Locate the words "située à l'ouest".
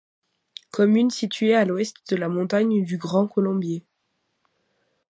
1.11-1.97